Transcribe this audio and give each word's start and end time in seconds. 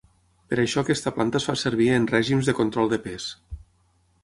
Per 0.53 0.57
això 0.61 0.83
aquesta 0.85 1.13
planta 1.17 1.41
es 1.41 1.45
fa 1.51 1.55
servir 1.65 1.91
en 1.99 2.09
règims 2.15 2.51
de 2.51 2.57
control 2.63 2.93
de 2.97 3.01
pes. 3.07 3.31